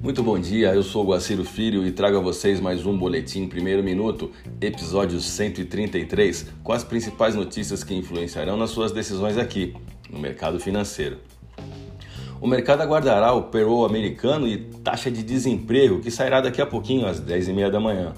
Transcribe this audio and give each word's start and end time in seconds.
Muito 0.00 0.22
bom 0.22 0.38
dia, 0.38 0.72
eu 0.72 0.82
sou 0.84 1.04
o 1.04 1.08
Guaciro 1.08 1.44
Filho 1.44 1.84
e 1.84 1.90
trago 1.90 2.16
a 2.16 2.20
vocês 2.20 2.60
mais 2.60 2.86
um 2.86 2.96
Boletim 2.96 3.48
Primeiro 3.48 3.82
Minuto, 3.82 4.30
episódio 4.60 5.18
133, 5.18 6.46
com 6.62 6.72
as 6.72 6.84
principais 6.84 7.34
notícias 7.34 7.82
que 7.82 7.92
influenciarão 7.94 8.56
nas 8.56 8.70
suas 8.70 8.92
decisões 8.92 9.36
aqui, 9.36 9.74
no 10.08 10.20
mercado 10.20 10.60
financeiro. 10.60 11.18
O 12.40 12.46
mercado 12.46 12.80
aguardará 12.80 13.32
o 13.32 13.42
payroll 13.42 13.84
americano 13.84 14.46
e 14.46 14.58
taxa 14.84 15.10
de 15.10 15.20
desemprego, 15.24 15.98
que 15.98 16.12
sairá 16.12 16.40
daqui 16.40 16.62
a 16.62 16.66
pouquinho, 16.66 17.04
às 17.04 17.20
10h30 17.20 17.68
da 17.68 17.80
manhã. 17.80 18.14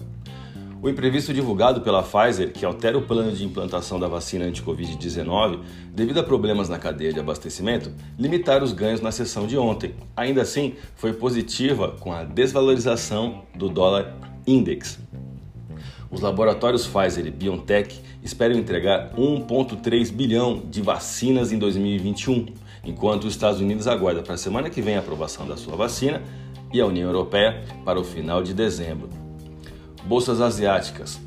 O 0.83 0.89
imprevisto 0.89 1.35
divulgado 1.35 1.83
pela 1.83 2.03
Pfizer, 2.03 2.53
que 2.53 2.65
altera 2.65 2.97
o 2.97 3.03
plano 3.03 3.33
de 3.33 3.45
implantação 3.45 4.01
da 4.01 4.09
vacina 4.09 4.47
anti-Covid-19 4.47 5.61
devido 5.93 6.21
a 6.21 6.23
problemas 6.23 6.71
na 6.71 6.79
cadeia 6.79 7.12
de 7.12 7.21
abastecimento, 7.21 7.93
limitaram 8.19 8.65
os 8.65 8.73
ganhos 8.73 9.02
na 9.02 9.12
sessão 9.12 9.47
de 9.47 9.59
ontem. 9.59 9.95
Ainda 10.16 10.41
assim, 10.41 10.77
foi 10.97 11.12
positiva 11.12 11.97
com 12.01 12.11
a 12.11 12.24
desvalorização 12.24 13.43
do 13.55 13.69
dólar 13.69 14.16
index. 14.47 14.98
Os 16.11 16.23
laboratórios 16.23 16.87
Pfizer 16.87 17.27
e 17.27 17.30
BioNTech 17.30 18.01
esperam 18.23 18.57
entregar 18.57 19.12
1,3 19.15 20.10
bilhão 20.10 20.62
de 20.65 20.80
vacinas 20.80 21.52
em 21.52 21.59
2021, 21.59 22.47
enquanto 22.85 23.24
os 23.24 23.35
Estados 23.35 23.60
Unidos 23.60 23.87
aguarda 23.87 24.23
para 24.23 24.33
a 24.33 24.38
semana 24.38 24.71
que 24.71 24.80
vem 24.80 24.97
a 24.97 25.01
aprovação 25.01 25.47
da 25.47 25.59
sua 25.59 25.77
vacina 25.77 26.23
e 26.73 26.80
a 26.80 26.87
União 26.87 27.07
Europeia 27.07 27.62
para 27.85 28.01
o 28.01 28.05
final 28.05 28.43
de 28.43 28.55
dezembro. 28.55 29.30
Bolsas 30.04 30.40
asiáticas. 30.40 31.20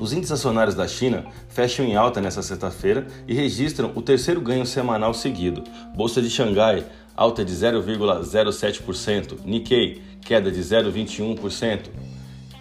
Os 0.00 0.12
índices 0.12 0.32
acionários 0.32 0.76
da 0.76 0.86
China 0.86 1.26
fecham 1.48 1.84
em 1.84 1.96
alta 1.96 2.20
nesta 2.20 2.42
sexta-feira 2.42 3.06
e 3.26 3.34
registram 3.34 3.92
o 3.94 4.02
terceiro 4.02 4.40
ganho 4.40 4.64
semanal 4.64 5.12
seguido. 5.12 5.64
Bolsa 5.94 6.22
de 6.22 6.30
Xangai, 6.30 6.84
alta 7.16 7.44
de 7.44 7.52
0,07%, 7.52 9.40
Nikkei, 9.44 10.00
queda 10.20 10.52
de 10.52 10.60
0,21%. 10.60 11.88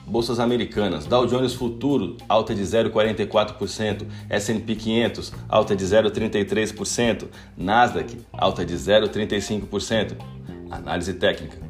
Bolsas 0.08 0.40
americanas, 0.40 1.06
Dow 1.06 1.28
Jones 1.28 1.54
Futuro, 1.54 2.16
alta 2.30 2.56
de 2.56 2.64
0,44%, 2.64 4.06
S&P 4.30 4.76
500, 4.76 5.34
alta 5.50 5.76
de 5.76 5.86
0,33%, 5.86 7.28
Nasdaq, 7.58 8.18
alta 8.32 8.66
de 8.66 8.74
0,35%. 8.74 10.16
Análise 10.72 11.14
técnica. 11.14 11.67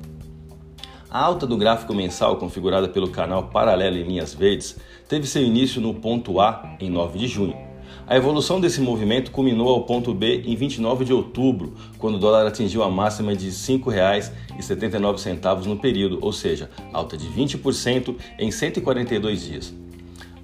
A 1.10 1.20
alta 1.20 1.48
do 1.48 1.56
gráfico 1.56 1.94
mensal 1.94 2.36
configurada 2.36 2.90
pelo 2.90 3.10
canal 3.10 3.44
Paralelo 3.44 3.96
em 3.96 4.04
Linhas 4.04 4.34
Verdes 4.34 4.76
teve 5.08 5.26
seu 5.26 5.42
início 5.42 5.80
no 5.80 5.94
ponto 5.94 6.42
A 6.42 6.76
em 6.82 6.90
9 6.90 7.18
de 7.18 7.28
junho. 7.28 7.56
A 8.06 8.18
evolução 8.18 8.60
desse 8.60 8.82
movimento 8.82 9.32
culminou 9.32 9.70
ao 9.70 9.84
ponto 9.84 10.14
B 10.14 10.44
em 10.46 10.54
29 10.54 11.06
de 11.06 11.14
outubro, 11.14 11.76
quando 11.98 12.16
o 12.16 12.20
dólar 12.20 12.46
atingiu 12.46 12.84
a 12.84 12.90
máxima 12.90 13.34
de 13.34 13.46
R$ 13.46 13.52
5,79 13.52 15.66
no 15.66 15.78
período, 15.78 16.20
ou 16.22 16.34
seja, 16.34 16.70
alta 16.92 17.16
de 17.16 17.28
20% 17.28 18.14
em 18.38 18.52
142 18.52 19.46
dias. 19.46 19.87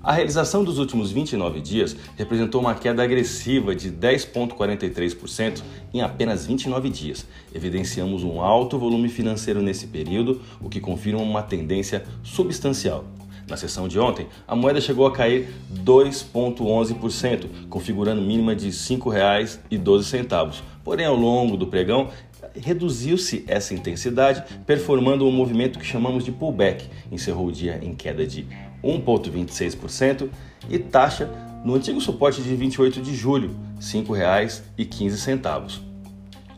A 0.03 0.11
realização 0.11 0.65
dos 0.65 0.79
últimos 0.79 1.13
29 1.13 1.61
dias 1.61 1.95
representou 2.17 2.59
uma 2.59 2.75
queda 2.75 3.01
agressiva 3.01 3.73
de 3.73 3.89
10,43% 3.89 5.63
em 5.93 6.01
apenas 6.01 6.45
29 6.45 6.89
dias. 6.89 7.25
Evidenciamos 7.55 8.21
um 8.21 8.41
alto 8.41 8.77
volume 8.77 9.07
financeiro 9.07 9.61
nesse 9.61 9.87
período, 9.87 10.41
o 10.59 10.67
que 10.67 10.81
confirma 10.81 11.21
uma 11.21 11.41
tendência 11.41 12.03
substancial. 12.21 13.05
Na 13.47 13.55
sessão 13.55 13.87
de 13.87 13.97
ontem, 13.97 14.27
a 14.45 14.53
moeda 14.57 14.81
chegou 14.81 15.07
a 15.07 15.11
cair 15.13 15.47
2,11%, 15.85 17.45
configurando 17.69 18.21
mínima 18.21 18.53
de 18.53 18.65
R$ 18.65 18.71
5,12. 18.71 20.61
Porém, 20.83 21.05
ao 21.05 21.15
longo 21.15 21.55
do 21.55 21.67
pregão, 21.67 22.09
reduziu-se 22.53 23.45
essa 23.47 23.73
intensidade, 23.73 24.43
performando 24.65 25.25
um 25.25 25.31
movimento 25.31 25.79
que 25.79 25.85
chamamos 25.85 26.25
de 26.25 26.31
pullback. 26.33 26.89
Encerrou 27.09 27.47
o 27.47 27.51
dia 27.53 27.79
em 27.81 27.95
queda 27.95 28.27
de 28.27 28.45
1,26% 28.83 30.29
e 30.69 30.77
taxa 30.77 31.31
no 31.63 31.75
antigo 31.75 32.01
suporte 32.01 32.41
de 32.41 32.55
28 32.55 33.01
de 33.01 33.15
julho, 33.15 33.51
R$ 33.75 33.81
5,15 33.81 35.92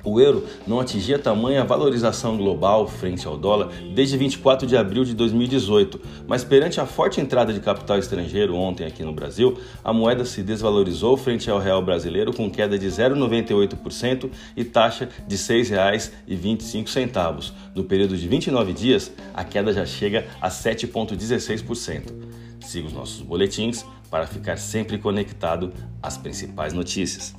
o 0.05 0.21
euro 0.21 0.45
não 0.65 0.79
atingia 0.79 1.19
tamanha 1.19 1.65
valorização 1.65 2.37
global 2.37 2.87
frente 2.87 3.27
ao 3.27 3.37
dólar 3.37 3.69
desde 3.93 4.17
24 4.17 4.67
de 4.67 4.77
abril 4.77 5.03
de 5.03 5.13
2018, 5.13 5.99
mas 6.27 6.43
perante 6.43 6.79
a 6.79 6.85
forte 6.85 7.19
entrada 7.19 7.51
de 7.51 7.59
capital 7.59 7.97
estrangeiro 7.97 8.55
ontem 8.55 8.85
aqui 8.85 9.03
no 9.03 9.11
Brasil, 9.11 9.57
a 9.83 9.91
moeda 9.91 10.23
se 10.23 10.43
desvalorizou 10.43 11.17
frente 11.17 11.49
ao 11.49 11.59
real 11.59 11.81
brasileiro 11.81 12.31
com 12.31 12.49
queda 12.49 12.77
de 12.77 12.87
0,98% 12.87 14.29
e 14.55 14.63
taxa 14.63 15.09
de 15.27 15.35
R$ 15.35 15.41
6,25. 15.41 17.51
No 17.75 17.83
período 17.83 18.15
de 18.15 18.27
29 18.27 18.73
dias, 18.73 19.11
a 19.33 19.43
queda 19.43 19.73
já 19.73 19.85
chega 19.85 20.27
a 20.39 20.49
7,16%. 20.49 22.13
Siga 22.61 22.87
os 22.87 22.93
nossos 22.93 23.21
boletins 23.21 23.85
para 24.09 24.25
ficar 24.25 24.57
sempre 24.57 24.97
conectado 24.97 25.73
às 26.01 26.17
principais 26.17 26.73
notícias. 26.73 27.35